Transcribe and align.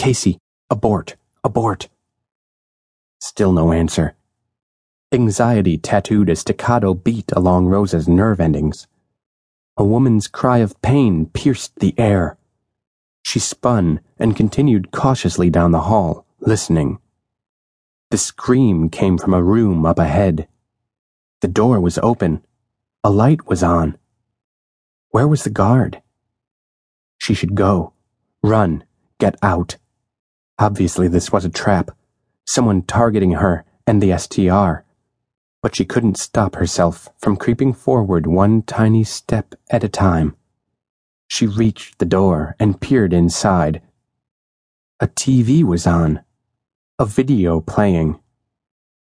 Casey, 0.00 0.38
abort, 0.70 1.16
abort. 1.44 1.90
Still 3.20 3.52
no 3.52 3.70
answer. 3.70 4.14
Anxiety 5.12 5.76
tattooed 5.76 6.30
a 6.30 6.36
staccato 6.36 6.94
beat 6.94 7.30
along 7.32 7.66
Rose's 7.66 8.08
nerve 8.08 8.40
endings. 8.40 8.86
A 9.76 9.84
woman's 9.84 10.26
cry 10.26 10.60
of 10.60 10.80
pain 10.80 11.26
pierced 11.26 11.80
the 11.80 11.92
air. 11.98 12.38
She 13.22 13.38
spun 13.38 14.00
and 14.18 14.34
continued 14.34 14.90
cautiously 14.90 15.50
down 15.50 15.72
the 15.72 15.82
hall, 15.82 16.24
listening. 16.38 16.98
The 18.10 18.16
scream 18.16 18.88
came 18.88 19.18
from 19.18 19.34
a 19.34 19.42
room 19.42 19.84
up 19.84 19.98
ahead. 19.98 20.48
The 21.42 21.48
door 21.48 21.78
was 21.78 21.98
open. 21.98 22.42
A 23.04 23.10
light 23.10 23.46
was 23.48 23.62
on. 23.62 23.98
Where 25.10 25.28
was 25.28 25.44
the 25.44 25.50
guard? 25.50 26.00
She 27.18 27.34
should 27.34 27.54
go. 27.54 27.92
Run. 28.42 28.84
Get 29.18 29.36
out. 29.42 29.76
Obviously, 30.60 31.08
this 31.08 31.32
was 31.32 31.46
a 31.46 31.48
trap. 31.48 31.90
Someone 32.46 32.82
targeting 32.82 33.32
her 33.32 33.64
and 33.86 34.02
the 34.02 34.16
STR. 34.16 34.84
But 35.62 35.74
she 35.74 35.86
couldn't 35.86 36.18
stop 36.18 36.56
herself 36.56 37.08
from 37.18 37.38
creeping 37.38 37.72
forward 37.72 38.26
one 38.26 38.60
tiny 38.60 39.02
step 39.02 39.54
at 39.70 39.82
a 39.82 39.88
time. 39.88 40.36
She 41.28 41.46
reached 41.46 41.98
the 41.98 42.04
door 42.04 42.56
and 42.60 42.78
peered 42.78 43.14
inside. 43.14 43.80
A 45.00 45.08
TV 45.08 45.64
was 45.64 45.86
on. 45.86 46.20
A 46.98 47.06
video 47.06 47.62
playing. 47.62 48.20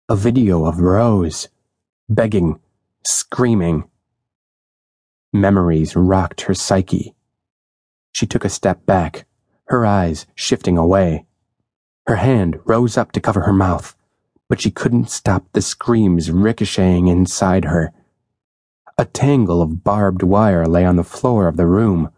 A 0.08 0.16
video 0.16 0.64
of 0.66 0.80
Rose, 0.80 1.50
begging, 2.08 2.62
screaming. 3.06 3.90
Memories 5.34 5.98
rocked 5.98 6.42
her 6.42 6.54
psyche. 6.54 7.14
She 8.14 8.26
took 8.26 8.46
a 8.46 8.50
step 8.50 8.86
back, 8.86 9.26
her 9.66 9.86
eyes 9.86 10.26
shifting 10.34 10.78
away. 10.78 11.26
Her 12.12 12.18
hand 12.18 12.60
rose 12.66 12.98
up 12.98 13.14
to 13.14 13.22
cover 13.22 13.44
her 13.44 13.54
mouth, 13.54 13.96
but 14.50 14.60
she 14.60 14.70
couldn't 14.70 15.10
stop 15.10 15.46
the 15.54 15.62
screams 15.62 16.30
ricocheting 16.30 17.08
inside 17.08 17.64
her. 17.64 17.94
A 18.98 19.06
tangle 19.06 19.62
of 19.62 19.86
barbed 19.86 20.22
wire 20.22 20.66
lay 20.66 20.84
on 20.84 20.98
the 20.98 21.06
floor 21.06 21.48
of 21.48 21.56
the 21.56 21.68
room, 21.68 22.12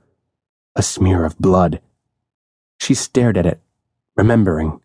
a 0.75 0.81
smear 0.81 1.25
of 1.25 1.37
blood. 1.37 1.79
She 2.79 2.95
stared 2.95 3.37
at 3.37 3.45
it, 3.45 3.61
remembering, 4.17 4.81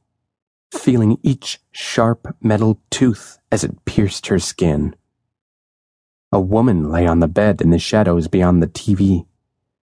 feeling 0.71 1.17
each 1.23 1.59
sharp 1.71 2.37
metal 2.43 2.79
tooth 2.91 3.39
as 3.51 3.65
it 3.65 3.87
pierced 3.87 4.27
her 4.27 4.39
skin. 4.39 4.95
A 6.31 6.39
woman 6.39 6.91
lay 6.91 7.07
on 7.07 7.21
the 7.21 7.29
bed 7.29 7.63
in 7.63 7.71
the 7.71 7.79
shadows 7.79 8.29
beyond 8.29 8.63
the 8.63 8.69
TV, 8.69 9.25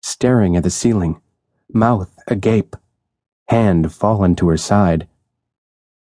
staring 0.01 0.57
at 0.57 0.63
the 0.63 0.71
ceiling, 0.71 1.21
mouth 1.75 2.17
agape, 2.29 2.77
hand 3.49 3.93
fallen 3.93 4.37
to 4.37 4.49
her 4.49 4.57
side. 4.57 5.09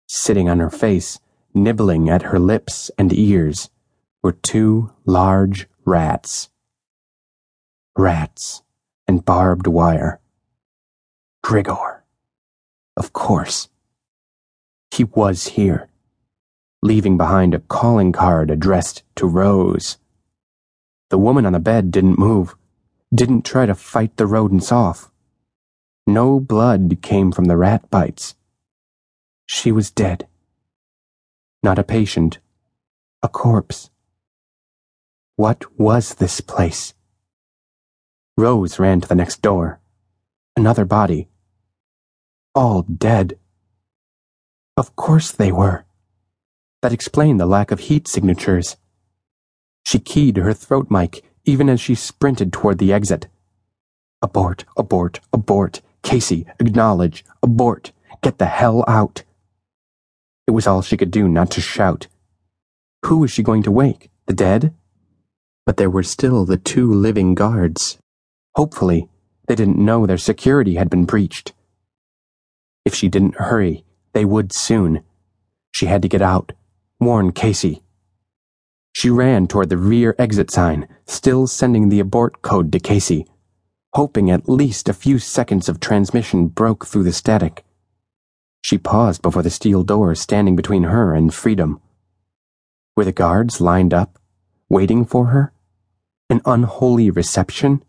Sitting 0.07 0.49
on 0.49 0.59
her 0.59 0.71
face, 0.71 1.19
nibbling 1.55 2.09
at 2.09 2.23
her 2.23 2.39
lips 2.39 2.91
and 2.99 3.13
ears, 3.13 3.71
were 4.23 4.33
two 4.33 4.93
large 5.05 5.67
rats. 5.85 6.51
Rats 7.97 8.63
and 9.09 9.25
barbed 9.25 9.67
wire. 9.67 10.21
Grigor. 11.45 12.01
Of 12.97 13.13
course. 13.13 13.69
He 14.91 15.05
was 15.05 15.49
here, 15.49 15.89
leaving 16.83 17.17
behind 17.17 17.55
a 17.55 17.61
calling 17.61 18.13
card 18.13 18.51
addressed 18.51 19.03
to 19.17 19.27
Rose. 19.27 19.97
The 21.09 21.19
woman 21.19 21.47
on 21.47 21.53
the 21.53 21.59
bed 21.59 21.91
didn't 21.91 22.19
move, 22.19 22.55
didn't 23.15 23.45
try 23.45 23.67
to 23.67 23.75
fight 23.75 24.17
the 24.17 24.27
rodents 24.27 24.71
off. 24.71 25.12
No 26.07 26.41
blood 26.41 26.99
came 27.01 27.31
from 27.31 27.45
the 27.45 27.57
rat 27.57 27.89
bites. 27.89 28.35
She 29.47 29.71
was 29.71 29.91
dead. 29.91 30.27
Not 31.63 31.79
a 31.79 31.85
patient, 31.85 32.39
a 33.23 33.29
corpse. 33.29 33.91
What 35.37 35.79
was 35.79 36.15
this 36.15 36.41
place? 36.41 36.95
Rose 38.37 38.79
ran 38.79 39.01
to 39.01 39.09
the 39.09 39.15
next 39.15 39.43
door. 39.43 39.81
Another 40.57 40.85
body. 40.85 41.29
All 42.55 42.83
dead. 42.83 43.39
Of 44.77 44.97
course 44.97 45.31
they 45.31 45.53
were. 45.53 45.85
That 46.81 46.93
explained 46.93 47.39
the 47.39 47.47
lack 47.47 47.71
of 47.71 47.81
heat 47.81 48.09
signatures. 48.09 48.77
She 49.87 50.01
keyed 50.01 50.37
her 50.39 50.53
throat 50.53 50.91
mic 50.91 51.25
even 51.45 51.69
as 51.69 51.81
she 51.81 51.95
sprinted 51.95 52.53
toward 52.53 52.79
the 52.79 52.93
exit. 52.93 53.29
Abort, 54.21 54.65
abort, 54.77 55.21
abort. 55.33 55.81
Casey, 56.03 56.47
acknowledge, 56.59 57.25
abort. 57.43 57.93
Get 58.23 58.39
the 58.39 58.47
hell 58.47 58.85
out. 58.87 59.25
It 60.47 60.53
was 60.53 60.67
all 60.67 60.83
she 60.83 60.97
could 60.97 61.11
do 61.11 61.29
not 61.29 61.51
to 61.53 61.61
shout. 61.61 62.09
Who 63.07 63.19
was 63.19 63.31
she 63.31 63.43
going 63.43 63.63
to 63.65 63.71
wake? 63.71 64.11
The 64.27 64.35
dead? 64.35 64.75
But 65.67 65.77
there 65.77 65.91
were 65.91 66.03
still 66.03 66.45
the 66.45 66.57
two 66.57 66.93
living 66.93 67.35
guards. 67.35 67.99
Hopefully, 68.55 69.09
they 69.47 69.55
didn't 69.55 69.79
know 69.79 70.07
their 70.07 70.19
security 70.19 70.75
had 70.75 70.91
been 70.91 71.05
breached. 71.05 71.53
If 72.85 72.95
she 72.95 73.09
didn't 73.09 73.37
hurry, 73.37 73.85
they 74.13 74.25
would 74.25 74.53
soon. 74.53 75.03
She 75.73 75.87
had 75.87 76.03
to 76.03 76.09
get 76.09 76.23
out, 76.23 76.53
warn 77.01 77.33
Casey. 77.33 77.83
She 78.95 79.09
ran 79.09 79.47
toward 79.47 79.69
the 79.69 79.79
rear 79.79 80.15
exit 80.19 80.51
sign, 80.51 80.87
still 81.07 81.47
sending 81.47 81.89
the 81.89 82.01
abort 82.01 82.43
code 82.43 82.71
to 82.73 82.81
Casey, 82.81 83.27
hoping 83.95 84.31
at 84.31 84.49
least 84.49 84.89
a 84.89 84.95
few 84.95 85.19
seconds 85.19 85.69
of 85.69 85.79
transmission 85.79 86.47
broke 86.47 86.87
through 86.87 87.03
the 87.03 87.13
static. 87.13 87.65
She 88.63 88.79
paused 88.79 89.21
before 89.21 89.43
the 89.43 89.51
steel 89.51 89.83
door 89.83 90.15
standing 90.15 90.57
between 90.57 90.85
her 90.85 91.15
and 91.15 91.35
freedom. 91.35 91.81
Were 92.97 93.05
the 93.05 93.13
guards 93.13 93.61
lined 93.61 93.93
up, 93.93 94.19
waiting 94.69 95.05
for 95.05 95.27
her? 95.27 95.53
An 96.31 96.41
unholy 96.47 97.11
reception? 97.11 97.83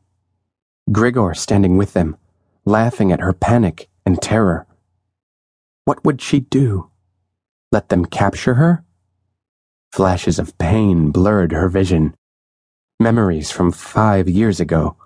Grigor 0.89 1.35
standing 1.35 1.77
with 1.77 1.93
them, 1.93 2.17
laughing 2.65 3.11
at 3.11 3.21
her 3.21 3.31
panic 3.31 3.87
and 4.05 4.21
terror. 4.21 4.67
What 5.85 6.03
would 6.03 6.21
she 6.21 6.41
do? 6.41 6.89
Let 7.71 7.89
them 7.89 8.05
capture 8.05 8.55
her? 8.55 8.83
Flashes 9.93 10.39
of 10.39 10.57
pain 10.57 11.11
blurred 11.11 11.51
her 11.53 11.69
vision. 11.69 12.15
Memories 12.99 13.51
from 13.51 13.71
five 13.71 14.27
years 14.27 14.59
ago, 14.59 14.97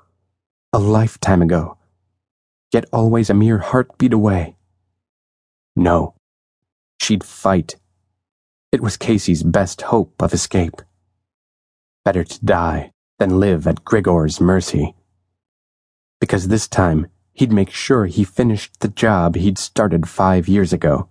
a 0.74 0.80
lifetime 0.80 1.42
ago, 1.42 1.78
yet 2.74 2.86
always 2.92 3.30
a 3.30 3.34
mere 3.34 3.60
heartbeat 3.60 4.12
away. 4.12 4.58
No. 5.76 6.14
She'd 7.02 7.24
fight. 7.24 7.78
It 8.72 8.82
was 8.82 8.98
Casey's 8.98 9.44
best 9.44 9.84
hope 9.84 10.22
of 10.22 10.34
escape. 10.34 10.82
Better 12.04 12.24
to 12.26 12.46
die 12.46 12.92
than 13.18 13.40
live 13.40 13.66
at 13.66 13.86
Grigor's 13.86 14.42
mercy. 14.42 14.94
Because 16.20 16.48
this 16.48 16.68
time, 16.68 17.08
he'd 17.34 17.52
make 17.52 17.70
sure 17.70 18.06
he 18.06 18.24
finished 18.24 18.80
the 18.82 18.90
job 18.90 19.36
he'd 19.36 19.58
started 19.58 20.10
five 20.10 20.48
years 20.48 20.74
ago. 20.74 21.08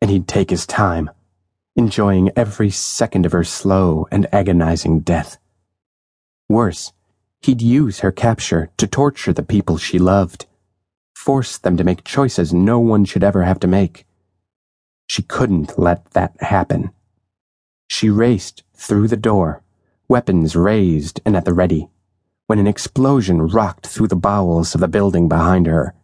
And 0.00 0.10
he'd 0.10 0.28
take 0.28 0.50
his 0.50 0.66
time, 0.66 1.10
enjoying 1.74 2.30
every 2.36 2.70
second 2.70 3.26
of 3.26 3.32
her 3.32 3.44
slow 3.44 4.06
and 4.12 4.32
agonizing 4.32 5.00
death. 5.00 5.38
Worse, 6.48 6.92
he'd 7.42 7.62
use 7.62 8.00
her 8.00 8.12
capture 8.12 8.70
to 8.76 8.86
torture 8.86 9.32
the 9.32 9.42
people 9.42 9.76
she 9.76 9.98
loved 9.98 10.46
force 11.26 11.58
them 11.58 11.76
to 11.76 11.82
make 11.82 12.04
choices 12.04 12.54
no 12.54 12.78
one 12.78 13.04
should 13.04 13.24
ever 13.24 13.42
have 13.42 13.58
to 13.58 13.66
make. 13.66 14.06
She 15.08 15.22
couldn't 15.22 15.76
let 15.76 16.12
that 16.12 16.40
happen. 16.40 16.92
She 17.88 18.08
raced 18.08 18.62
through 18.74 19.08
the 19.08 19.16
door, 19.16 19.60
weapons 20.08 20.54
raised 20.54 21.20
and 21.26 21.34
at 21.36 21.44
the 21.44 21.52
ready, 21.52 21.88
when 22.46 22.60
an 22.60 22.68
explosion 22.68 23.48
rocked 23.48 23.88
through 23.88 24.06
the 24.06 24.14
bowels 24.14 24.72
of 24.76 24.80
the 24.80 24.86
building 24.86 25.28
behind 25.28 25.66
her. 25.66 25.96